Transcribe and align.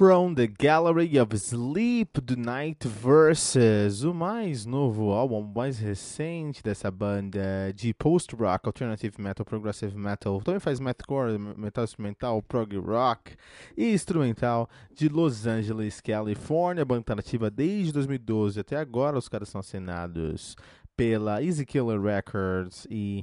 From 0.00 0.34
the 0.34 0.46
Gallery 0.46 1.18
of 1.18 1.36
Sleep 1.36 2.22
do 2.22 2.34
Night 2.34 2.88
Versus, 2.88 4.02
o 4.02 4.14
mais 4.14 4.64
novo 4.64 5.10
álbum, 5.10 5.42
mais 5.54 5.78
recente 5.78 6.62
dessa 6.62 6.90
banda 6.90 7.70
de 7.74 7.92
post-rock, 7.92 8.66
alternative 8.66 9.20
metal, 9.20 9.44
progressive 9.44 9.94
metal, 9.94 10.40
também 10.40 10.58
faz 10.58 10.80
metalcore, 10.80 11.38
metal 11.38 11.84
instrumental, 11.84 12.42
prog 12.42 12.78
rock 12.78 13.36
e 13.76 13.92
instrumental 13.92 14.70
de 14.94 15.06
Los 15.10 15.46
Angeles, 15.46 16.00
Califórnia, 16.00 16.82
banda 16.82 17.16
nativa 17.16 17.50
desde 17.50 17.92
2012 17.92 18.58
até 18.58 18.76
agora, 18.76 19.18
os 19.18 19.28
caras 19.28 19.50
são 19.50 19.60
assinados 19.60 20.56
pela 20.96 21.42
Easy 21.42 21.66
Killer 21.66 22.00
Records 22.00 22.86
e 22.90 23.22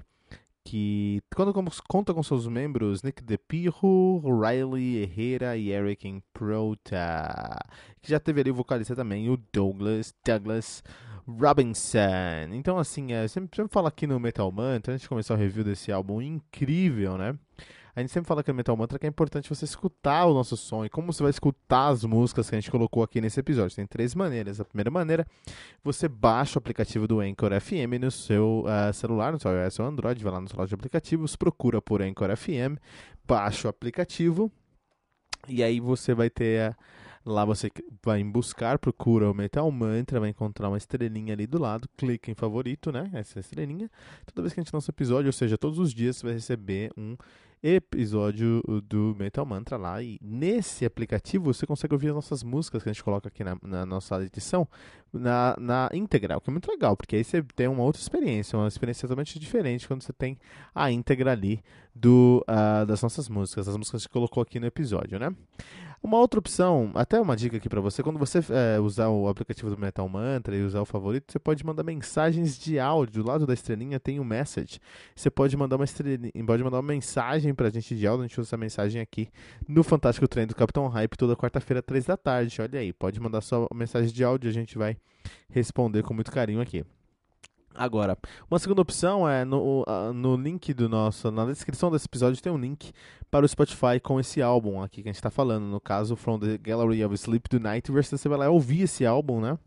que 0.67 1.21
quando 1.33 1.53
conta 1.87 2.13
com 2.13 2.21
seus 2.21 2.45
membros 2.45 3.01
Nick 3.01 3.23
DePirro, 3.23 4.21
Riley 4.41 4.97
Herrera 4.97 5.55
e 5.55 5.71
Eric 5.71 6.05
Improta, 6.05 7.57
que 8.01 8.09
já 8.09 8.19
teve 8.19 8.41
ali 8.41 8.51
o 8.51 8.53
vocalista 8.53 8.93
também, 8.93 9.29
o 9.29 9.37
Douglas, 9.53 10.13
Douglas 10.25 10.83
Robinson. 11.25 12.51
Então, 12.51 12.77
assim, 12.77 13.13
é, 13.13 13.25
sempre, 13.29 13.55
sempre 13.55 13.71
falo 13.71 13.87
aqui 13.87 14.05
no 14.05 14.19
Metal 14.19 14.51
Mantra, 14.51 14.93
antes 14.93 15.03
de 15.03 15.09
começar 15.09 15.35
o 15.35 15.37
review 15.37 15.63
desse 15.63 15.89
álbum 15.89 16.21
incrível, 16.21 17.17
né? 17.17 17.33
A 17.97 17.99
gente 17.99 18.11
sempre 18.11 18.27
fala 18.27 18.41
aqui 18.41 18.51
no 18.51 18.55
Metal 18.57 18.77
Mantra 18.77 18.99
que 18.99 19.07
é 19.07 19.09
importante 19.09 19.49
você 19.49 19.65
escutar 19.65 20.27
o 20.27 20.33
nosso 20.35 20.55
som 20.55 20.85
e 20.85 20.89
como 20.89 21.11
você 21.11 21.23
vai 21.23 21.31
escutar 21.31 21.87
as 21.87 22.03
músicas 22.03 22.47
que 22.47 22.55
a 22.55 22.59
gente 22.59 22.69
colocou 22.69 23.01
aqui 23.01 23.19
nesse 23.19 23.39
episódio. 23.39 23.75
Tem 23.75 23.87
três 23.87 24.13
maneiras. 24.13 24.61
A 24.61 24.65
primeira 24.65 24.91
maneira, 24.91 25.25
você 25.83 26.07
baixa 26.07 26.59
o 26.59 26.59
aplicativo 26.59 27.07
do 27.07 27.21
Anchor 27.21 27.59
FM 27.59 27.99
no 27.99 28.11
seu 28.11 28.65
uh, 28.67 28.93
celular, 28.93 29.33
no 29.33 29.39
seu 29.39 29.49
iOS 29.51 29.79
ou 29.79 29.87
Android, 29.87 30.23
vai 30.23 30.31
lá 30.31 30.39
no 30.39 30.47
seu 30.47 30.59
loja 30.59 30.67
de 30.67 30.75
aplicativos, 30.75 31.35
procura 31.35 31.81
por 31.81 32.03
Anchor 32.03 32.37
FM, 32.37 32.77
baixa 33.25 33.67
o 33.67 33.71
aplicativo 33.71 34.51
e 35.47 35.63
aí 35.63 35.79
você 35.79 36.13
vai 36.13 36.29
ter. 36.29 36.77
Lá 37.25 37.43
você 37.43 37.69
vai 38.05 38.21
em 38.21 38.29
buscar, 38.29 38.77
procura 38.77 39.29
o 39.29 39.33
Metal 39.33 39.69
Mantra, 39.71 40.19
vai 40.19 40.29
encontrar 40.29 40.69
uma 40.69 40.77
estrelinha 40.77 41.33
ali 41.33 41.47
do 41.47 41.59
lado, 41.59 41.89
clica 41.97 42.29
em 42.29 42.35
favorito, 42.35 42.91
né? 42.91 43.09
Essa 43.11 43.39
estrelinha. 43.39 43.89
Toda 44.27 44.43
vez 44.43 44.53
que 44.53 44.59
a 44.59 44.63
gente 44.63 44.71
lança 44.71 44.91
um 44.91 44.93
episódio, 44.93 45.27
ou 45.27 45.33
seja, 45.33 45.57
todos 45.57 45.79
os 45.79 45.93
dias 45.93 46.17
você 46.17 46.27
vai 46.27 46.33
receber 46.35 46.91
um 46.95 47.17
episódio 47.61 48.61
do 48.87 49.15
Metal 49.17 49.45
Mantra 49.45 49.77
lá. 49.77 50.01
E 50.01 50.19
nesse 50.21 50.85
aplicativo 50.85 51.53
você 51.53 51.65
consegue 51.65 51.93
ouvir 51.93 52.09
as 52.09 52.15
nossas 52.15 52.43
músicas 52.43 52.83
que 52.83 52.89
a 52.89 52.93
gente 52.93 53.03
coloca 53.03 53.27
aqui 53.27 53.43
na, 53.43 53.57
na 53.61 53.85
nossa 53.85 54.23
edição 54.23 54.67
na, 55.11 55.55
na 55.59 55.89
íntegra, 55.93 56.37
o 56.37 56.41
que 56.41 56.49
é 56.49 56.51
muito 56.51 56.69
legal, 56.69 56.95
porque 56.95 57.15
aí 57.15 57.23
você 57.23 57.41
tem 57.55 57.67
uma 57.67 57.83
outra 57.83 58.01
experiência, 58.01 58.57
uma 58.57 58.67
experiência 58.67 59.07
totalmente 59.07 59.39
diferente 59.39 59.87
quando 59.87 60.03
você 60.03 60.13
tem 60.13 60.37
a 60.75 60.91
íntegra 60.91 61.31
ali 61.31 61.63
do, 61.95 62.43
uh, 62.47 62.85
das 62.85 63.01
nossas 63.01 63.29
músicas, 63.29 63.65
das 63.65 63.75
músicas 63.77 64.01
que 64.01 64.05
a 64.05 64.07
gente 64.07 64.13
colocou 64.13 64.43
aqui 64.43 64.59
no 64.59 64.67
episódio, 64.67 65.17
né? 65.17 65.33
Uma 66.01 66.17
outra 66.17 66.39
opção, 66.39 66.91
até 66.93 67.19
uma 67.19 67.35
dica 67.35 67.57
aqui 67.57 67.67
para 67.67 67.81
você, 67.81 68.03
quando 68.03 68.19
você 68.19 68.39
é, 68.49 68.79
usar 68.79 69.09
o 69.09 69.27
aplicativo 69.27 69.69
do 69.69 69.77
Metal 69.77 70.07
Mantra 70.07 70.55
e 70.55 70.63
usar 70.63 70.79
o 70.81 70.85
favorito, 70.85 71.31
você 71.31 71.39
pode 71.39 71.65
mandar 71.65 71.83
mensagens 71.83 72.57
de 72.57 72.79
áudio. 72.79 73.23
Do 73.23 73.27
lado 73.27 73.47
da 73.47 73.53
estrelinha 73.53 73.99
tem 73.99 74.19
o 74.19 74.21
um 74.21 74.25
message. 74.25 74.79
Você 75.15 75.29
pode 75.29 75.57
mandar 75.57 75.75
uma 75.75 75.85
estrelinha, 75.85 76.31
pode 76.45 76.63
mandar 76.63 76.77
uma 76.77 76.83
mensagem 76.83 77.53
pra 77.53 77.69
gente 77.69 77.95
de 77.95 78.05
áudio, 78.05 78.25
a 78.25 78.27
gente 78.27 78.39
usa 78.39 78.49
essa 78.49 78.57
mensagem 78.57 79.01
aqui 79.01 79.27
no 79.67 79.83
Fantástico 79.83 80.27
Trem 80.27 80.45
do 80.45 80.55
Capitão 80.55 80.87
Hype 80.87 81.17
toda 81.17 81.35
quarta-feira, 81.35 81.81
três 81.81 82.05
da 82.05 82.15
tarde. 82.15 82.61
Olha 82.61 82.79
aí, 82.79 82.93
pode 82.93 83.19
mandar 83.19 83.41
sua 83.41 83.67
mensagem 83.73 84.13
de 84.13 84.23
áudio, 84.23 84.49
a 84.49 84.53
gente 84.53 84.77
vai 84.77 84.97
responder 85.49 86.03
com 86.03 86.13
muito 86.13 86.31
carinho 86.31 86.61
aqui. 86.61 86.85
Agora, 87.77 88.17
uma 88.49 88.57
segunda 88.57 88.81
opção 88.81 89.29
é 89.29 89.45
no, 89.45 89.85
no 90.13 90.35
link 90.35 90.73
do 90.73 90.89
nosso, 90.89 91.29
na 91.29 91.45
descrição 91.45 91.91
desse 91.91 92.07
episódio 92.07 92.41
tem 92.41 92.51
um 92.51 92.57
link 92.57 92.91
para 93.29 93.45
o 93.45 93.47
Spotify 93.47 93.99
com 94.01 94.19
esse 94.19 94.41
álbum 94.41 94.81
aqui 94.81 95.03
que 95.03 95.09
a 95.09 95.11
gente 95.11 95.19
está 95.19 95.29
falando, 95.29 95.65
no 95.65 95.79
caso 95.79 96.15
From 96.15 96.39
the 96.39 96.57
Gallery 96.57 97.05
of 97.05 97.13
Sleep 97.13 97.47
Tonight, 97.47 97.91
você 97.91 98.27
vai 98.27 98.39
lá 98.39 98.49
ouvir 98.49 98.81
esse 98.81 99.05
álbum, 99.05 99.39
né? 99.39 99.59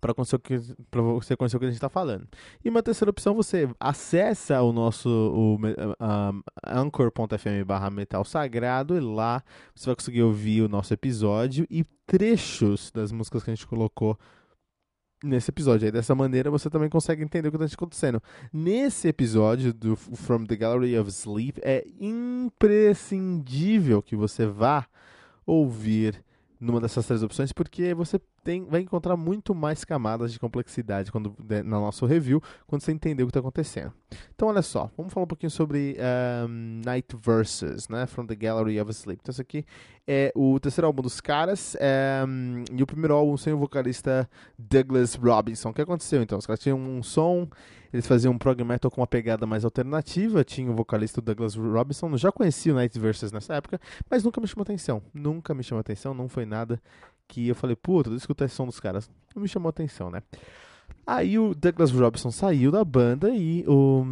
Para 0.00 0.12
você 0.12 1.36
conhecer 1.36 1.56
o 1.56 1.58
que 1.58 1.64
a 1.64 1.68
gente 1.68 1.76
está 1.76 1.88
falando. 1.88 2.28
E 2.64 2.68
uma 2.68 2.82
terceira 2.82 3.10
opção, 3.10 3.34
você 3.34 3.68
acessa 3.80 4.62
o 4.62 4.72
nosso 4.72 5.08
o, 5.08 5.56
um, 5.56 6.42
anchor.fm 6.64 7.64
barra 7.66 7.90
metal 7.90 8.24
sagrado 8.24 8.96
e 8.96 9.00
lá 9.00 9.42
você 9.74 9.86
vai 9.86 9.96
conseguir 9.96 10.22
ouvir 10.22 10.62
o 10.62 10.68
nosso 10.68 10.94
episódio 10.94 11.66
e 11.68 11.82
trechos 12.06 12.92
das 12.92 13.10
músicas 13.10 13.42
que 13.42 13.50
a 13.50 13.54
gente 13.54 13.66
colocou 13.66 14.18
nesse 15.24 15.50
episódio. 15.50 15.86
Aí 15.86 15.92
dessa 15.92 16.14
maneira 16.14 16.50
você 16.50 16.70
também 16.70 16.88
consegue 16.88 17.22
entender 17.22 17.48
o 17.48 17.50
que 17.50 17.64
está 17.64 17.74
acontecendo. 17.74 18.22
Nesse 18.52 19.08
episódio 19.08 19.72
do 19.72 19.96
From 19.96 20.44
the 20.44 20.56
Gallery 20.56 20.98
of 20.98 21.10
Sleep 21.10 21.58
é 21.62 21.84
imprescindível 21.98 24.02
que 24.02 24.14
você 24.14 24.46
vá 24.46 24.86
ouvir 25.46 26.22
numa 26.60 26.80
dessas 26.80 27.06
três 27.06 27.22
opções, 27.22 27.52
porque 27.52 27.94
você 27.94 28.20
tem, 28.44 28.64
vai 28.64 28.82
encontrar 28.82 29.16
muito 29.16 29.54
mais 29.54 29.84
camadas 29.84 30.32
de 30.32 30.38
complexidade 30.38 31.10
quando, 31.10 31.34
no 31.38 31.80
nosso 31.80 32.04
review, 32.04 32.42
quando 32.66 32.82
você 32.82 32.92
entender 32.92 33.22
o 33.22 33.26
que 33.26 33.30
está 33.30 33.40
acontecendo. 33.40 33.92
Então, 34.34 34.48
olha 34.48 34.62
só, 34.62 34.90
vamos 34.96 35.12
falar 35.12 35.24
um 35.24 35.28
pouquinho 35.28 35.50
sobre 35.50 35.96
um, 36.46 36.82
Night 36.84 37.16
Versus, 37.16 37.88
né, 37.88 38.06
From 38.06 38.26
the 38.26 38.36
Gallery 38.36 38.80
of 38.80 38.90
Sleep. 38.90 39.20
Então, 39.22 39.32
esse 39.32 39.40
aqui 39.40 39.64
é 40.06 40.30
o 40.36 40.60
terceiro 40.60 40.86
álbum 40.86 41.02
dos 41.02 41.20
caras 41.20 41.74
um, 42.28 42.64
e 42.70 42.82
o 42.82 42.86
primeiro 42.86 43.14
álbum 43.14 43.36
sem 43.36 43.52
o 43.52 43.58
vocalista 43.58 44.28
Douglas 44.58 45.14
Robinson. 45.14 45.70
O 45.70 45.74
que 45.74 45.82
aconteceu, 45.82 46.22
então? 46.22 46.38
Os 46.38 46.46
caras 46.46 46.60
tinham 46.60 46.78
um 46.78 47.02
som 47.02 47.48
eles 47.94 48.08
faziam 48.08 48.32
um 48.32 48.38
prog 48.38 48.60
metal 48.64 48.90
com 48.90 49.00
uma 49.00 49.06
pegada 49.06 49.46
mais 49.46 49.64
alternativa. 49.64 50.42
Tinha 50.42 50.68
o 50.68 50.74
vocalista 50.74 51.20
Douglas 51.20 51.54
Robinson. 51.54 52.16
Já 52.16 52.32
conhecia 52.32 52.72
o 52.72 52.74
Night 52.74 52.98
Versus 52.98 53.30
nessa 53.30 53.54
época, 53.54 53.80
mas 54.10 54.24
nunca 54.24 54.40
me 54.40 54.48
chamou 54.48 54.64
atenção. 54.64 55.00
Nunca 55.14 55.54
me 55.54 55.62
chamou 55.62 55.78
atenção. 55.78 56.12
Não 56.12 56.28
foi 56.28 56.44
nada 56.44 56.82
que 57.28 57.48
eu 57.48 57.54
falei, 57.54 57.76
puta, 57.76 58.10
vou 58.10 58.16
escutar 58.16 58.44
esse 58.44 58.54
som 58.54 58.66
dos 58.66 58.80
caras. 58.80 59.10
Não 59.34 59.42
me 59.42 59.48
chamou 59.48 59.68
atenção, 59.68 60.10
né? 60.10 60.22
Aí 61.06 61.38
o 61.38 61.54
Douglas 61.54 61.90
Robinson 61.90 62.30
saiu 62.30 62.70
da 62.70 62.82
banda 62.82 63.28
e 63.28 63.62
o, 63.66 64.06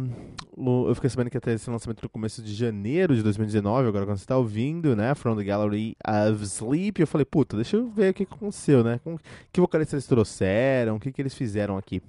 o, 0.55 0.87
eu 0.87 0.93
fiquei 0.93 1.09
sabendo 1.09 1.31
que 1.31 1.37
até 1.37 1.51
esse 1.51 1.67
lançamento 1.67 2.03
no 2.03 2.09
começo 2.09 2.39
de 2.43 2.53
janeiro 2.53 3.15
de 3.15 3.23
2019, 3.23 3.87
agora 3.87 4.05
quando 4.05 4.17
você 4.17 4.23
está 4.23 4.37
ouvindo, 4.37 4.95
né, 4.95 5.15
From 5.15 5.35
the 5.35 5.43
Gallery 5.43 5.95
of 6.07 6.43
Sleep, 6.43 7.01
eu 7.01 7.07
falei, 7.07 7.25
puta, 7.25 7.55
deixa 7.55 7.77
eu 7.77 7.89
ver 7.89 8.11
o 8.11 8.13
que 8.13 8.23
aconteceu, 8.23 8.83
né, 8.83 8.99
com, 9.03 9.17
que 9.51 9.59
vocalistas 9.59 9.93
eles 9.93 10.07
trouxeram, 10.07 10.97
o 10.97 10.99
que, 10.99 11.11
que 11.11 11.19
eles 11.19 11.33
fizeram 11.33 11.77
aqui. 11.77 11.99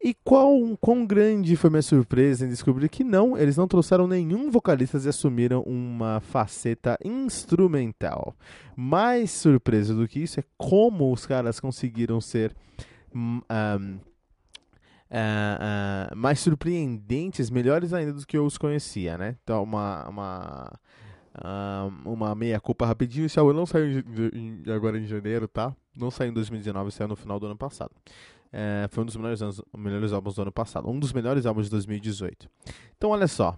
E 0.00 0.14
qual, 0.22 0.54
quão 0.80 1.04
grande 1.04 1.56
foi 1.56 1.70
minha 1.70 1.82
surpresa 1.82 2.46
em 2.46 2.48
descobrir 2.48 2.88
que 2.88 3.02
não, 3.02 3.36
eles 3.36 3.56
não 3.56 3.66
trouxeram 3.66 4.06
nenhum 4.06 4.48
vocalista 4.48 4.96
e 4.96 5.08
assumiram 5.08 5.62
uma 5.62 6.20
faceta 6.20 6.96
instrumental. 7.04 8.36
Mais 8.76 9.32
surpresa 9.32 9.94
do 9.94 10.06
que 10.06 10.20
isso 10.20 10.38
é 10.38 10.44
como 10.56 11.12
os 11.12 11.26
caras 11.26 11.58
conseguiram 11.58 12.20
ser 12.20 12.54
um, 13.12 13.38
uh, 13.38 14.00
uh, 15.10 16.16
mais 16.16 16.38
surpreendentes, 16.40 17.50
melhores 17.50 17.92
ainda 17.92 18.12
do 18.12 18.26
que 18.26 18.36
eu 18.36 18.44
os 18.44 18.56
conhecia, 18.56 19.18
né? 19.18 19.36
Então, 19.42 19.62
uma, 19.64 20.08
uma, 20.08 20.80
uh, 21.38 22.08
uma 22.08 22.34
meia-culpa 22.34 22.86
rapidinho. 22.86 23.26
Esse 23.26 23.38
álbum 23.38 23.52
não 23.52 23.66
saiu 23.66 23.98
em, 23.98 24.04
em, 24.32 24.72
agora 24.72 24.98
em 24.98 25.06
janeiro, 25.06 25.48
tá? 25.48 25.74
Não 25.96 26.10
saiu 26.10 26.30
em 26.30 26.34
2019, 26.34 26.90
saiu 26.92 27.08
no 27.08 27.16
final 27.16 27.40
do 27.40 27.46
ano 27.46 27.56
passado. 27.56 27.90
É, 28.52 28.88
foi 28.90 29.02
um 29.02 29.06
dos 29.06 29.16
melhores, 29.16 29.42
anos, 29.42 29.62
melhores 29.76 30.12
álbuns 30.12 30.34
do 30.34 30.42
ano 30.42 30.52
passado. 30.52 30.88
Um 30.88 30.98
dos 30.98 31.12
melhores 31.12 31.46
álbuns 31.46 31.66
de 31.66 31.70
2018. 31.70 32.48
Então, 32.96 33.10
olha 33.10 33.28
só. 33.28 33.56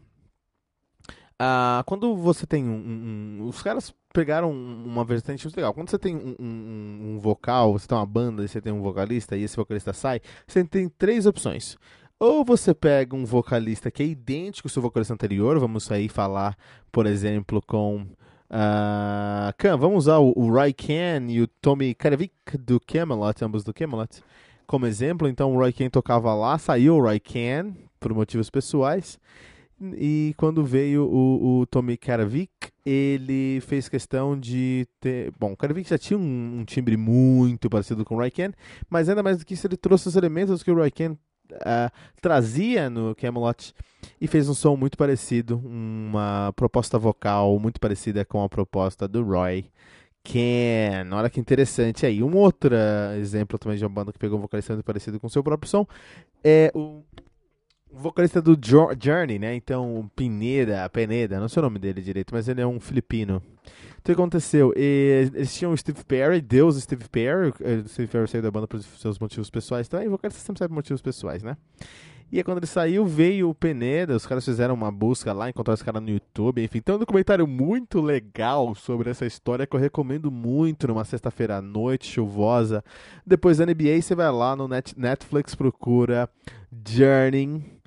Uh, 1.41 1.83
quando 1.87 2.15
você 2.17 2.47
tem 2.47 2.69
um, 2.69 2.75
um, 2.75 3.39
um, 3.41 3.49
Os 3.49 3.63
caras 3.63 3.95
pegaram 4.13 4.51
uma 4.51 5.05
vertente 5.05 5.47
muito 5.47 5.57
legal. 5.57 5.73
Quando 5.73 5.89
você 5.89 5.99
tem 5.99 6.15
um, 6.15 6.37
um, 6.39 7.19
vocal, 7.19 7.73
você 7.73 7.87
tem 7.87 7.97
uma 7.97 8.05
banda 8.05 8.45
e 8.45 8.49
você 8.49 8.61
tem 8.61 8.73
um 8.73 8.83
vocalista 8.83 9.35
e 9.37 9.43
esse 9.43 9.57
vocalista 9.57 9.95
sai, 9.95 10.21
você 10.47 10.63
tem 10.65 10.87
três 10.89 11.25
opções. 11.25 11.79
Ou 12.19 12.45
você 12.45 12.75
pega 12.75 13.17
um 13.17 13.25
vocalista 13.25 13.91
que 13.91 14.03
é 14.03 14.07
idêntico 14.07 14.69
ao 14.69 14.71
seu 14.71 14.83
vocalista 14.83 15.15
anterior, 15.15 15.59
vamos 15.59 15.91
aí 15.91 16.07
falar, 16.11 16.55
por 16.93 17.07
exemplo, 17.07 17.63
com. 17.67 18.07
Uh, 18.51 19.79
vamos 19.79 20.05
usar 20.05 20.19
o, 20.19 20.35
o 20.37 20.51
Roy 20.51 20.75
Ken 20.75 21.25
e 21.31 21.41
o 21.41 21.47
Tommy 21.47 21.95
Karavik 21.95 22.35
do 22.59 22.79
Camelot, 22.79 23.43
ambos 23.43 23.65
do 23.65 23.73
Camelot, 23.73 24.21
como 24.71 24.87
exemplo. 24.87 25.27
Então 25.27 25.53
o 25.53 25.59
Roy 25.59 25.73
Ken 25.73 25.91
tocava 25.91 26.33
lá, 26.33 26.57
saiu 26.57 26.95
o 26.97 27.01
Roy 27.01 27.19
Ken 27.19 27.75
por 27.99 28.15
motivos 28.15 28.49
pessoais. 28.49 29.19
E 29.97 30.33
quando 30.37 30.65
veio 30.65 31.05
o, 31.07 31.61
o 31.61 31.67
Tommy 31.67 31.97
Karavik, 31.97 32.53
ele 32.87 33.61
fez 33.63 33.89
questão 33.89 34.39
de 34.39 34.87
ter. 35.01 35.33
Bom, 35.41 35.53
o 35.53 35.57
Karavik 35.57 35.89
já 35.89 35.99
tinha 35.99 36.19
um, 36.19 36.61
um, 36.61 36.65
timbre 36.65 36.97
muito 36.97 37.69
parecido 37.69 38.05
com 38.05 38.15
o 38.15 38.19
Raiken, 38.19 38.53
mas 38.89 39.09
ainda 39.09 39.23
mais 39.23 39.39
do 39.39 39.45
que 39.45 39.55
isso, 39.55 39.67
ele 39.67 39.77
trouxe 39.77 40.07
os 40.07 40.17
elementos 40.17 40.63
que 40.63 40.71
o 40.71 40.77
Raiken 40.77 41.13
uh, 41.13 41.91
trazia 42.21 42.89
no 42.89 43.15
Camelot 43.17 43.75
e 44.21 44.29
fez 44.29 44.49
um 44.49 44.55
som 44.55 44.77
muito 44.77 44.97
parecido, 44.99 45.57
uma 45.65 46.53
proposta 46.55 46.99
vocal 46.99 47.59
muito 47.59 47.81
parecida 47.81 48.25
com 48.25 48.45
a 48.45 48.49
proposta 48.49 49.09
do 49.09 49.25
Roy. 49.25 49.65
Ken, 50.23 51.11
olha 51.13 51.31
que 51.31 51.41
interessante 51.41 52.05
aí. 52.05 52.23
Um 52.23 52.37
outro 52.37 52.75
exemplo 53.19 53.59
também 53.59 53.79
de 53.79 53.85
uma 53.85 53.91
banda 53.91 54.13
que 54.13 54.19
pegou 54.19 54.39
um 54.39 54.43
vocalista 54.43 54.75
muito 54.75 54.85
parecido 54.85 55.19
com 55.19 55.29
seu 55.29 55.43
próprio 55.43 55.69
som 55.69 55.87
é 56.45 56.71
o 56.75 57.03
vocalista 57.93 58.41
do 58.41 58.57
Journey, 58.63 59.39
né? 59.39 59.55
Então, 59.55 60.09
Pineda, 60.15 60.89
Peneda, 60.91 61.41
não 61.41 61.49
sei 61.49 61.61
o 61.61 61.65
nome 61.65 61.79
dele 61.79 62.01
direito, 62.01 62.33
mas 62.33 62.49
ele 62.49 62.61
é 62.61 62.67
um 62.67 62.79
filipino. 62.79 63.43
Então, 64.01 64.01
o 64.01 64.03
que 64.05 64.13
aconteceu? 64.13 64.73
Eles 64.77 65.55
tinham 65.55 65.73
o 65.73 65.77
Steve 65.77 66.05
Perry, 66.05 66.41
Deus 66.41 66.81
Steve 66.81 67.09
Perry. 67.09 67.49
O 67.49 67.89
Steve 67.89 68.09
Perry 68.09 68.29
saiu 68.29 68.43
da 68.43 68.51
banda 68.51 68.69
por 68.69 68.81
seus 68.81 69.19
motivos 69.19 69.51
pessoais 69.51 69.89
também. 69.89 70.07
O 70.07 70.13
vocalista 70.13 70.41
sempre 70.41 70.61
sabe 70.61 70.73
motivos 70.73 71.03
pessoais, 71.03 71.43
né? 71.43 71.57
E 72.33 72.39
aí, 72.39 72.45
quando 72.45 72.59
ele 72.59 72.67
saiu, 72.67 73.05
veio 73.05 73.49
o 73.49 73.55
Peneda. 73.55 74.15
Os 74.15 74.25
caras 74.25 74.45
fizeram 74.45 74.75
uma 74.75 74.91
busca 74.93 75.33
lá, 75.33 75.51
encontraram 75.51 75.75
esse 75.75 75.85
cara 75.85 76.01
no 76.01 76.09
YouTube. 76.09 76.63
Enfim, 76.63 76.81
tem 76.81 76.95
um 76.95 76.99
documentário 76.99 77.47
muito 77.47 78.01
legal 78.01 78.73
sobre 78.75 79.11
essa 79.11 79.27
história 79.27 79.67
que 79.67 79.75
eu 79.75 79.81
recomendo 79.81 80.31
muito 80.31 80.87
numa 80.87 81.05
sexta-feira 81.05 81.57
à 81.57 81.63
noite, 81.63 82.07
chuvosa. 82.07 82.85
Depois 83.27 83.59
da 83.59 83.67
NBA, 83.67 84.01
você 84.01 84.15
vai 84.15 84.31
lá 84.31 84.55
no 84.55 84.69
Netflix, 84.69 85.57
procura 85.57 86.29
Journey 86.87 87.80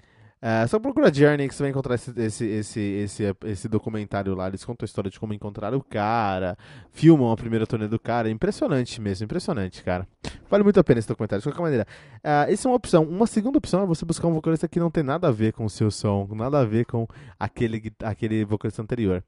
é, 0.46 0.68
só 0.68 0.78
procura 0.78 1.14
Journey 1.14 1.48
que 1.48 1.56
você 1.56 1.64
vai 1.64 1.70
encontrar 1.70 1.96
esse, 1.96 2.12
esse, 2.20 2.46
esse, 2.46 2.80
esse, 2.82 3.36
esse 3.46 3.70
documentário 3.70 4.36
lá. 4.36 4.50
Eles 4.50 4.66
contam 4.66 4.84
a 4.84 4.88
história 4.88 5.10
de 5.10 5.18
como 5.18 5.34
encontraram 5.34 5.78
o 5.78 5.82
cara, 5.82 6.58
filmam 6.92 7.32
a 7.32 7.38
primeira 7.38 7.66
turnê 7.66 7.88
do 7.88 7.98
cara. 7.98 8.30
Impressionante 8.30 9.00
mesmo, 9.00 9.24
impressionante, 9.24 9.82
cara. 9.82 10.06
Vale 10.50 10.66
muito 10.66 10.78
a 10.78 10.84
pena 10.84 11.00
esse 11.00 11.08
documentário, 11.08 11.42
de 11.42 11.48
qualquer 11.48 11.62
maneira. 11.62 11.88
Uh, 12.18 12.52
essa 12.52 12.68
é 12.68 12.70
uma 12.70 12.76
opção. 12.76 13.04
Uma 13.04 13.26
segunda 13.26 13.58
opção 13.58 13.84
é 13.84 13.86
você 13.86 14.04
buscar 14.04 14.28
um 14.28 14.34
vocalista 14.34 14.68
que 14.68 14.82
não 14.82 14.92
tem 14.92 15.02
nada 15.02 15.30
a 15.30 15.32
ver 15.32 15.54
com 15.54 15.64
o 15.64 15.70
seu 15.70 15.90
som, 15.90 16.28
nada 16.34 16.60
a 16.60 16.66
ver 16.66 16.86
com 16.88 17.08
aquele, 17.40 17.94
aquele 18.04 18.44
vocalista 18.44 18.82
anterior. 18.82 19.24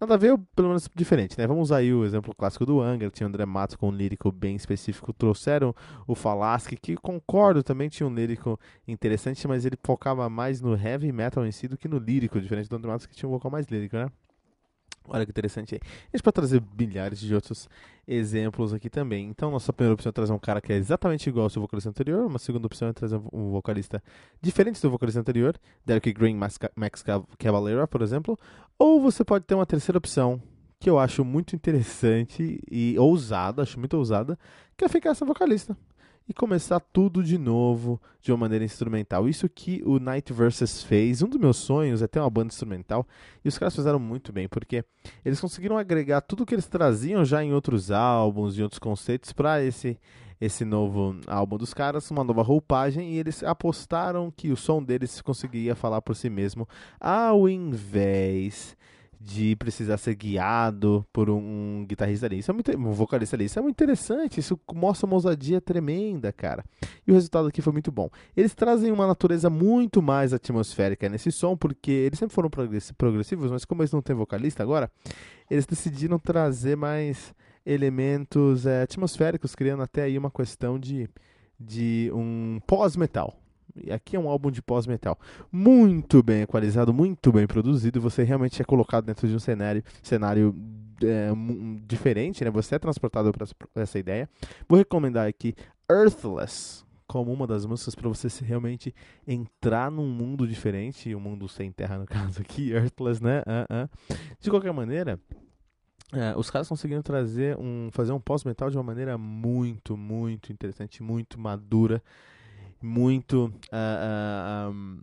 Nada 0.00 0.14
a 0.14 0.16
ver, 0.16 0.38
pelo 0.54 0.68
menos 0.68 0.88
diferente, 0.94 1.36
né? 1.36 1.44
Vamos 1.44 1.72
aí 1.72 1.92
o 1.92 2.04
exemplo 2.04 2.32
clássico 2.32 2.64
do 2.64 2.80
Angra, 2.80 3.10
tinha 3.10 3.26
o 3.26 3.28
André 3.28 3.44
Matos 3.44 3.74
com 3.74 3.88
um 3.88 3.92
lírico 3.92 4.30
bem 4.30 4.54
específico, 4.54 5.12
trouxeram 5.12 5.74
o 6.06 6.14
Falaschi, 6.14 6.76
que 6.76 6.94
concordo, 6.96 7.64
também 7.64 7.88
tinha 7.88 8.06
um 8.06 8.14
lírico 8.14 8.60
interessante, 8.86 9.48
mas 9.48 9.64
ele 9.64 9.76
focava 9.82 10.28
mais 10.30 10.60
no 10.60 10.76
heavy 10.76 11.10
metal 11.10 11.44
em 11.44 11.50
si 11.50 11.66
do 11.66 11.76
que 11.76 11.88
no 11.88 11.98
lírico, 11.98 12.40
diferente 12.40 12.68
do 12.68 12.76
André 12.76 12.92
Matos 12.92 13.06
que 13.06 13.16
tinha 13.16 13.28
um 13.28 13.32
vocal 13.32 13.50
mais 13.50 13.66
lírico, 13.66 13.96
né? 13.96 14.08
Olha 15.08 15.24
que 15.24 15.30
interessante 15.30 15.74
aí. 15.74 15.80
A 15.82 16.16
gente 16.16 16.22
pode 16.22 16.34
trazer 16.34 16.62
milhares 16.78 17.18
de 17.18 17.34
outros 17.34 17.68
exemplos 18.06 18.72
aqui 18.72 18.88
também. 18.88 19.28
Então, 19.28 19.50
nossa 19.50 19.72
primeira 19.72 19.94
opção 19.94 20.10
é 20.10 20.12
trazer 20.12 20.32
um 20.32 20.38
cara 20.38 20.60
que 20.60 20.72
é 20.72 20.76
exatamente 20.76 21.28
igual 21.28 21.44
ao 21.44 21.50
seu 21.50 21.60
vocalista 21.60 21.90
anterior. 21.90 22.26
Uma 22.26 22.38
segunda 22.38 22.66
opção 22.66 22.88
é 22.88 22.92
trazer 22.92 23.20
um 23.32 23.50
vocalista 23.50 24.02
diferente 24.40 24.80
do 24.80 24.90
vocalista 24.90 25.20
anterior, 25.20 25.58
Derek 25.84 26.12
Green, 26.12 26.34
Max, 26.34 26.58
Max 26.74 27.04
Cavalera, 27.38 27.86
por 27.86 28.02
exemplo. 28.02 28.38
Ou 28.78 29.00
você 29.00 29.24
pode 29.24 29.44
ter 29.44 29.54
uma 29.54 29.66
terceira 29.66 29.98
opção, 29.98 30.40
que 30.80 30.88
eu 30.88 30.98
acho 30.98 31.24
muito 31.24 31.56
interessante 31.56 32.60
e 32.70 32.98
ousada, 32.98 33.62
acho 33.62 33.78
muito 33.78 33.96
ousada, 33.96 34.38
que 34.76 34.84
é 34.84 34.88
ficar 34.88 35.10
essa 35.10 35.24
vocalista 35.24 35.76
e 36.28 36.34
começar 36.34 36.78
tudo 36.78 37.24
de 37.24 37.38
novo 37.38 38.00
de 38.20 38.30
uma 38.30 38.38
maneira 38.38 38.64
instrumental. 38.64 39.28
Isso 39.28 39.48
que 39.48 39.82
o 39.84 39.98
Night 39.98 40.32
Versus 40.32 40.82
fez. 40.82 41.22
Um 41.22 41.28
dos 41.28 41.40
meus 41.40 41.56
sonhos 41.56 42.02
é 42.02 42.06
ter 42.06 42.20
uma 42.20 42.28
banda 42.28 42.48
instrumental 42.48 43.06
e 43.44 43.48
os 43.48 43.56
caras 43.56 43.74
fizeram 43.74 43.98
muito 43.98 44.32
bem, 44.32 44.46
porque 44.46 44.84
eles 45.24 45.40
conseguiram 45.40 45.78
agregar 45.78 46.20
tudo 46.20 46.44
que 46.44 46.54
eles 46.54 46.66
traziam 46.66 47.24
já 47.24 47.42
em 47.42 47.54
outros 47.54 47.90
álbuns 47.90 48.58
e 48.58 48.62
outros 48.62 48.78
conceitos 48.78 49.32
para 49.32 49.62
esse 49.62 49.98
esse 50.40 50.64
novo 50.64 51.16
álbum 51.26 51.58
dos 51.58 51.74
caras, 51.74 52.08
uma 52.12 52.22
nova 52.22 52.42
roupagem, 52.42 53.10
e 53.10 53.18
eles 53.18 53.42
apostaram 53.42 54.30
que 54.30 54.52
o 54.52 54.56
som 54.56 54.80
deles 54.80 55.20
conseguiria 55.20 55.74
falar 55.74 56.00
por 56.00 56.14
si 56.14 56.30
mesmo, 56.30 56.68
ao 57.00 57.48
invés 57.48 58.76
de 59.20 59.56
precisar 59.56 59.98
ser 59.98 60.14
guiado 60.14 61.04
por 61.12 61.28
um 61.28 61.84
guitarrista 61.86 62.26
ali. 62.26 62.38
Isso 62.38 62.50
é 62.50 62.54
muito, 62.54 62.76
um 62.78 62.92
vocalista 62.92 63.34
ali. 63.34 63.46
Isso 63.46 63.58
é 63.58 63.62
muito 63.62 63.74
interessante. 63.74 64.38
Isso 64.38 64.58
mostra 64.72 65.06
uma 65.06 65.14
ousadia 65.16 65.60
tremenda, 65.60 66.32
cara. 66.32 66.64
E 67.06 67.10
o 67.10 67.14
resultado 67.14 67.48
aqui 67.48 67.60
foi 67.60 67.72
muito 67.72 67.90
bom. 67.90 68.08
Eles 68.36 68.54
trazem 68.54 68.92
uma 68.92 69.06
natureza 69.06 69.50
muito 69.50 70.00
mais 70.00 70.32
atmosférica 70.32 71.08
nesse 71.08 71.32
som, 71.32 71.56
porque 71.56 71.90
eles 71.90 72.18
sempre 72.18 72.34
foram 72.34 72.48
progressivos, 72.48 73.50
mas 73.50 73.64
como 73.64 73.82
eles 73.82 73.92
não 73.92 74.00
têm 74.00 74.14
vocalista 74.14 74.62
agora, 74.62 74.90
eles 75.50 75.66
decidiram 75.66 76.18
trazer 76.18 76.76
mais 76.76 77.34
elementos 77.66 78.66
é, 78.66 78.82
atmosféricos, 78.82 79.54
criando 79.54 79.82
até 79.82 80.04
aí 80.04 80.16
uma 80.16 80.30
questão 80.30 80.78
de, 80.78 81.08
de 81.58 82.10
um 82.14 82.60
pós-metal. 82.66 83.36
Aqui 83.92 84.16
é 84.16 84.20
um 84.20 84.28
álbum 84.28 84.50
de 84.50 84.62
pós-metal. 84.62 85.18
Muito 85.50 86.22
bem 86.22 86.42
equalizado, 86.42 86.92
muito 86.92 87.32
bem 87.32 87.46
produzido. 87.46 88.00
Você 88.00 88.22
realmente 88.22 88.60
é 88.60 88.64
colocado 88.64 89.04
dentro 89.04 89.28
de 89.28 89.34
um 89.34 89.38
cenário, 89.38 89.82
cenário 90.02 90.54
é, 91.02 91.30
diferente, 91.86 92.44
né? 92.44 92.50
Você 92.50 92.74
é 92.74 92.78
transportado 92.78 93.32
para 93.32 93.46
essa 93.82 93.98
ideia. 93.98 94.28
Vou 94.68 94.78
recomendar 94.78 95.28
aqui 95.28 95.54
Earthless 95.90 96.84
como 97.06 97.32
uma 97.32 97.46
das 97.46 97.64
músicas 97.64 97.94
para 97.94 98.08
você 98.08 98.28
realmente 98.44 98.94
entrar 99.26 99.90
num 99.90 100.06
mundo 100.06 100.46
diferente, 100.46 101.14
um 101.14 101.20
mundo 101.20 101.48
sem 101.48 101.72
terra 101.72 101.98
no 101.98 102.04
caso 102.06 102.40
aqui, 102.42 102.70
Earthless, 102.70 103.22
né? 103.22 103.40
Uh 103.40 103.84
-uh. 103.84 104.16
De 104.38 104.50
qualquer 104.50 104.72
maneira, 104.72 105.18
é, 106.12 106.34
os 106.36 106.50
caras 106.50 106.68
conseguiram 106.68 107.02
trazer 107.02 107.56
um, 107.58 107.88
fazer 107.92 108.12
um 108.12 108.20
pós-metal 108.20 108.70
de 108.70 108.76
uma 108.76 108.82
maneira 108.82 109.18
muito, 109.18 109.96
muito 109.96 110.52
interessante, 110.52 111.02
muito 111.02 111.38
madura 111.40 112.02
muito 112.80 113.46
uh, 113.72 114.68
uh, 114.68 114.70
um, 114.70 115.00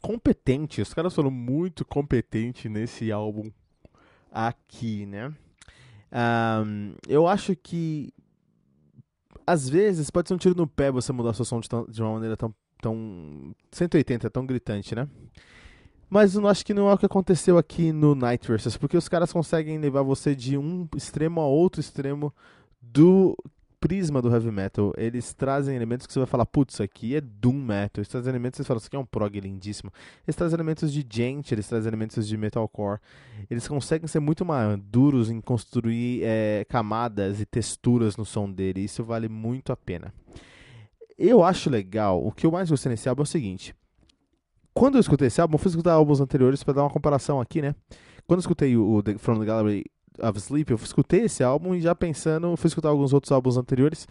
competente. 0.00 0.80
Os 0.80 0.94
caras 0.94 1.14
foram 1.14 1.30
muito 1.30 1.84
competentes 1.84 2.70
nesse 2.70 3.10
álbum 3.10 3.50
aqui, 4.30 5.06
né? 5.06 5.32
Um, 6.12 6.94
eu 7.08 7.26
acho 7.26 7.56
que 7.56 8.12
às 9.46 9.68
vezes 9.68 10.10
pode 10.10 10.28
ser 10.28 10.34
um 10.34 10.38
tiro 10.38 10.56
no 10.56 10.66
pé 10.66 10.90
você 10.90 11.12
mudar 11.12 11.34
seu 11.34 11.44
som 11.44 11.60
de, 11.60 11.68
tão, 11.68 11.84
de 11.86 12.02
uma 12.02 12.14
maneira 12.14 12.36
tão, 12.36 12.54
tão 12.80 13.54
180, 13.70 14.28
tão 14.30 14.46
gritante, 14.46 14.94
né? 14.94 15.08
Mas 16.08 16.34
eu 16.34 16.46
acho 16.46 16.64
que 16.64 16.72
não 16.72 16.88
é 16.88 16.94
o 16.94 16.98
que 16.98 17.06
aconteceu 17.06 17.58
aqui 17.58 17.92
no 17.92 18.14
Night 18.14 18.46
Versus, 18.46 18.76
porque 18.76 18.96
os 18.96 19.08
caras 19.08 19.32
conseguem 19.32 19.78
levar 19.78 20.02
você 20.02 20.34
de 20.34 20.56
um 20.56 20.88
extremo 20.96 21.40
a 21.40 21.46
outro 21.46 21.80
extremo 21.80 22.32
do 22.80 23.36
prisma 23.86 24.20
do 24.20 24.28
heavy 24.28 24.50
metal, 24.50 24.92
eles 24.96 25.32
trazem 25.32 25.76
elementos 25.76 26.08
que 26.08 26.12
você 26.12 26.18
vai 26.18 26.26
falar, 26.26 26.44
putz, 26.44 26.74
isso 26.74 26.82
aqui 26.82 27.14
é 27.14 27.20
doom 27.20 27.52
metal. 27.52 27.98
Eles 27.98 28.08
trazem 28.08 28.30
elementos 28.30 28.58
que 28.58 28.64
você 28.64 28.66
fala, 28.66 28.78
isso 28.78 28.88
aqui 28.88 28.96
é 28.96 28.98
um 28.98 29.06
prog 29.06 29.38
lindíssimo. 29.38 29.92
Eles 30.26 30.34
trazem 30.34 30.56
elementos 30.56 30.92
de 30.92 31.06
gente, 31.08 31.54
eles 31.54 31.68
trazem 31.68 31.88
elementos 31.88 32.26
de 32.26 32.36
metalcore. 32.36 32.98
Eles 33.48 33.68
conseguem 33.68 34.08
ser 34.08 34.18
muito 34.18 34.44
mais 34.44 34.76
duros 34.82 35.30
em 35.30 35.40
construir 35.40 36.22
é, 36.24 36.66
camadas 36.68 37.40
e 37.40 37.46
texturas 37.46 38.16
no 38.16 38.24
som 38.24 38.50
dele. 38.50 38.80
Isso 38.80 39.04
vale 39.04 39.28
muito 39.28 39.70
a 39.70 39.76
pena. 39.76 40.12
Eu 41.16 41.44
acho 41.44 41.70
legal, 41.70 42.26
o 42.26 42.32
que 42.32 42.44
eu 42.44 42.50
mais 42.50 42.68
gostei 42.68 42.90
nesse 42.90 43.08
álbum 43.08 43.22
é 43.22 43.24
o 43.24 43.26
seguinte. 43.26 43.72
Quando 44.74 44.96
eu 44.96 45.00
escutei 45.00 45.28
esse 45.28 45.40
álbum, 45.40 45.54
eu 45.54 45.58
fui 45.58 45.70
escutar 45.70 45.92
álbuns 45.92 46.20
anteriores 46.20 46.64
para 46.64 46.74
dar 46.74 46.82
uma 46.82 46.90
comparação 46.90 47.40
aqui, 47.40 47.62
né? 47.62 47.72
Quando 48.26 48.38
eu 48.38 48.40
escutei 48.40 48.76
o 48.76 49.00
The, 49.00 49.16
From 49.16 49.38
the 49.38 49.46
Gallery 49.46 49.84
of 50.22 50.38
Sleep, 50.38 50.70
eu 50.70 50.78
escutei 50.82 51.22
esse 51.22 51.42
álbum 51.42 51.74
e 51.74 51.80
já 51.80 51.94
pensando, 51.94 52.56
fui 52.56 52.68
escutar 52.68 52.88
alguns 52.88 53.12
outros 53.12 53.32
álbuns 53.32 53.56
anteriores 53.56 54.06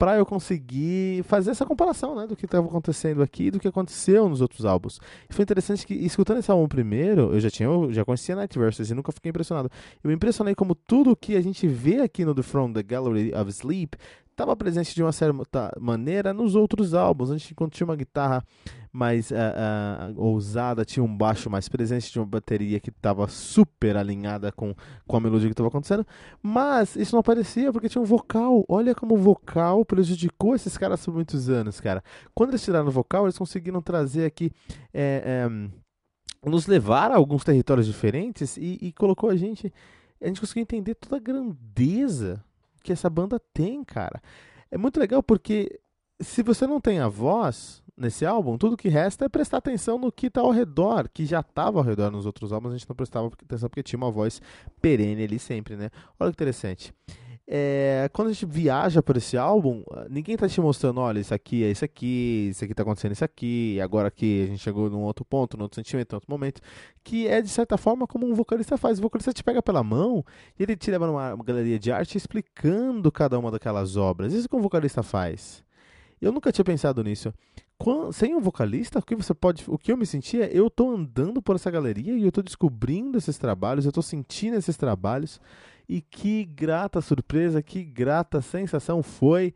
para 0.00 0.16
eu 0.16 0.24
conseguir 0.24 1.22
fazer 1.24 1.50
essa 1.50 1.66
comparação, 1.66 2.16
né, 2.16 2.26
do 2.26 2.34
que 2.34 2.46
estava 2.46 2.66
acontecendo 2.66 3.22
aqui 3.22 3.44
e 3.44 3.50
do 3.50 3.60
que 3.60 3.68
aconteceu 3.68 4.30
nos 4.30 4.40
outros 4.40 4.64
álbuns. 4.64 4.98
E 5.28 5.34
foi 5.34 5.42
interessante 5.42 5.86
que 5.86 5.92
escutando 5.92 6.38
esse 6.38 6.50
álbum 6.50 6.66
primeiro, 6.66 7.34
eu 7.34 7.38
já 7.38 7.50
tinha, 7.50 7.68
eu 7.68 7.92
já 7.92 8.02
conhecia 8.02 8.34
Night 8.34 8.58
Versus 8.58 8.90
e 8.90 8.94
nunca 8.94 9.12
fiquei 9.12 9.28
impressionado. 9.28 9.68
Eu 10.02 10.08
me 10.08 10.14
impressionei 10.14 10.54
como 10.54 10.74
tudo 10.74 11.14
que 11.14 11.36
a 11.36 11.40
gente 11.42 11.68
vê 11.68 12.00
aqui 12.00 12.24
no 12.24 12.34
The 12.34 12.42
From 12.42 12.72
the 12.72 12.82
Gallery 12.82 13.34
of 13.34 13.50
Sleep 13.50 13.98
estava 14.30 14.56
presente 14.56 14.94
de 14.94 15.02
uma 15.02 15.12
certa 15.12 15.70
maneira 15.78 16.32
nos 16.32 16.54
outros 16.54 16.94
álbuns. 16.94 17.30
A 17.30 17.36
gente 17.36 17.54
quando 17.54 17.72
tinha 17.72 17.84
uma 17.84 17.96
guitarra 17.96 18.42
mais 18.92 19.30
uh, 19.30 19.34
uh, 19.34 20.20
ousada, 20.20 20.84
tinha 20.84 21.02
um 21.02 21.16
baixo 21.16 21.48
mais 21.48 21.68
presente, 21.68 22.10
tinha 22.10 22.22
uma 22.22 22.28
bateria 22.28 22.80
que 22.80 22.90
estava 22.90 23.28
super 23.28 23.96
alinhada 23.96 24.50
com, 24.50 24.74
com 25.06 25.16
a 25.16 25.20
melodia 25.20 25.48
que 25.48 25.52
estava 25.52 25.68
acontecendo, 25.68 26.06
mas 26.42 26.96
isso 26.96 27.14
não 27.14 27.20
aparecia 27.20 27.72
porque 27.72 27.88
tinha 27.88 28.02
um 28.02 28.06
vocal. 28.06 28.64
Olha 28.68 28.94
como 28.94 29.14
o 29.14 29.18
vocal 29.18 29.84
prejudicou 29.84 30.54
esses 30.54 30.76
caras 30.76 31.04
por 31.04 31.14
muitos 31.14 31.48
anos, 31.48 31.80
cara. 31.80 32.02
Quando 32.34 32.50
eles 32.50 32.64
tiraram 32.64 32.88
o 32.88 32.90
vocal, 32.90 33.26
eles 33.26 33.38
conseguiram 33.38 33.80
trazer 33.80 34.24
aqui. 34.24 34.50
É, 34.92 35.46
é, 35.46 35.80
nos 36.48 36.66
levar 36.66 37.10
a 37.10 37.16
alguns 37.16 37.44
territórios 37.44 37.86
diferentes 37.86 38.56
e, 38.56 38.78
e 38.80 38.92
colocou 38.92 39.28
a 39.28 39.36
gente. 39.36 39.72
A 40.20 40.26
gente 40.26 40.40
conseguiu 40.40 40.62
entender 40.62 40.94
toda 40.94 41.16
a 41.16 41.20
grandeza 41.20 42.42
que 42.82 42.92
essa 42.92 43.10
banda 43.10 43.40
tem, 43.52 43.84
cara. 43.84 44.22
É 44.70 44.78
muito 44.78 44.98
legal 44.98 45.22
porque 45.22 45.80
se 46.20 46.42
você 46.42 46.66
não 46.66 46.80
tem 46.80 46.98
a 46.98 47.08
voz 47.08 47.82
nesse 48.00 48.24
álbum, 48.24 48.56
tudo 48.56 48.76
que 48.76 48.88
resta 48.88 49.26
é 49.26 49.28
prestar 49.28 49.58
atenção 49.58 49.98
no 49.98 50.10
que 50.10 50.26
está 50.26 50.40
ao 50.40 50.50
redor, 50.50 51.08
que 51.12 51.26
já 51.26 51.40
estava 51.40 51.78
ao 51.78 51.84
redor 51.84 52.10
nos 52.10 52.26
outros 52.26 52.52
álbuns, 52.52 52.72
a 52.72 52.78
gente 52.78 52.88
não 52.88 52.96
prestava 52.96 53.26
atenção 53.28 53.68
porque 53.68 53.82
tinha 53.82 53.98
uma 53.98 54.10
voz 54.10 54.40
perene 54.80 55.22
ali 55.24 55.38
sempre, 55.38 55.76
né? 55.76 55.90
Olha 56.18 56.30
que 56.30 56.36
interessante. 56.36 56.92
É, 57.52 58.08
quando 58.12 58.28
a 58.28 58.32
gente 58.32 58.46
viaja 58.46 59.02
por 59.02 59.16
esse 59.16 59.36
álbum, 59.36 59.82
ninguém 60.08 60.34
está 60.36 60.48
te 60.48 60.60
mostrando, 60.60 61.00
olha, 61.00 61.18
isso 61.18 61.34
aqui 61.34 61.64
é 61.64 61.70
isso 61.72 61.84
aqui, 61.84 62.48
isso 62.52 62.62
aqui 62.62 62.72
está 62.72 62.84
acontecendo 62.84 63.10
isso 63.10 63.24
aqui, 63.24 63.80
agora 63.80 64.06
aqui 64.06 64.44
a 64.44 64.46
gente 64.46 64.60
chegou 64.60 64.88
num 64.88 65.02
outro 65.02 65.24
ponto, 65.24 65.56
num 65.56 65.64
outro 65.64 65.74
sentimento, 65.74 66.12
num 66.12 66.16
outro 66.18 66.30
momento, 66.30 66.60
que 67.02 67.26
é 67.26 67.42
de 67.42 67.48
certa 67.48 67.76
forma 67.76 68.06
como 68.06 68.24
um 68.24 68.34
vocalista 68.34 68.76
faz. 68.76 69.00
O 69.00 69.02
vocalista 69.02 69.32
te 69.32 69.42
pega 69.42 69.60
pela 69.60 69.82
mão 69.82 70.24
e 70.56 70.62
ele 70.62 70.76
te 70.76 70.92
leva 70.92 71.08
numa 71.08 71.36
galeria 71.42 71.76
de 71.76 71.90
arte 71.90 72.16
explicando 72.16 73.10
cada 73.10 73.36
uma 73.36 73.50
daquelas 73.50 73.96
obras. 73.96 74.32
Isso 74.32 74.48
que 74.48 74.54
um 74.54 74.62
vocalista 74.62 75.02
faz. 75.02 75.64
Eu 76.20 76.32
nunca 76.32 76.52
tinha 76.52 76.64
pensado 76.64 77.02
nisso. 77.02 77.32
Sem 78.12 78.34
um 78.34 78.40
vocalista, 78.40 78.98
o 78.98 79.02
que 79.02 79.16
você 79.16 79.32
pode, 79.32 79.64
o 79.66 79.78
que 79.78 79.90
eu 79.90 79.96
me 79.96 80.04
sentia, 80.04 80.44
é, 80.44 80.50
eu 80.52 80.66
estou 80.66 80.94
andando 80.94 81.40
por 81.40 81.56
essa 81.56 81.70
galeria 81.70 82.12
e 82.12 82.20
eu 82.22 82.28
estou 82.28 82.44
descobrindo 82.44 83.16
esses 83.16 83.38
trabalhos, 83.38 83.86
eu 83.86 83.88
estou 83.88 84.02
sentindo 84.02 84.56
esses 84.56 84.76
trabalhos 84.76 85.40
e 85.88 86.02
que 86.02 86.44
grata 86.44 87.00
surpresa, 87.00 87.62
que 87.62 87.82
grata 87.82 88.42
sensação 88.42 89.02
foi 89.02 89.54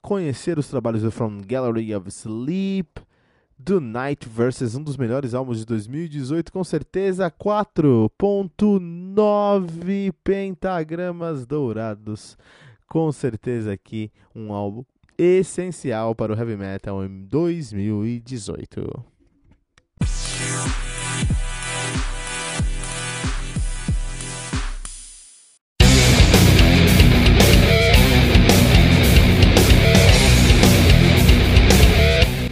conhecer 0.00 0.56
os 0.56 0.68
trabalhos 0.68 1.02
do 1.02 1.10
From 1.10 1.40
Gallery 1.44 1.92
of 1.96 2.08
Sleep, 2.08 3.02
do 3.58 3.80
Night 3.80 4.28
Versus, 4.28 4.76
um 4.76 4.82
dos 4.82 4.96
melhores 4.96 5.34
álbuns 5.34 5.58
de 5.58 5.66
2018, 5.66 6.52
com 6.52 6.62
certeza 6.62 7.28
4.9 7.28 10.14
pentagramas 10.22 11.44
dourados. 11.44 12.38
Com 12.86 13.10
certeza 13.10 13.72
aqui 13.72 14.12
um 14.34 14.52
álbum 14.52 14.84
essencial 15.18 16.14
para 16.14 16.32
o 16.32 16.36
heavy 16.36 16.56
metal 16.56 17.04
em 17.04 17.24
2018. 17.26 19.04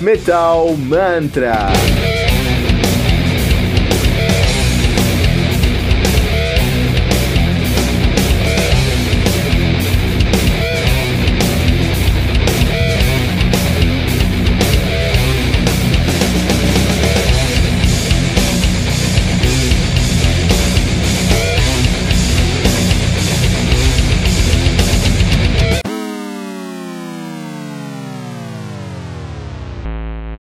Metal 0.00 0.76
Mantra. 0.76 2.27